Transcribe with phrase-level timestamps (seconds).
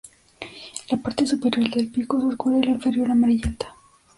[0.89, 3.75] La parte superior del pico es oscura y la inferior amarillenta.